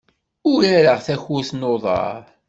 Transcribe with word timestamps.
Urareɣ 0.51 0.99
takurt 1.05 1.49
n 1.53 1.67
uḍar. 1.73 2.21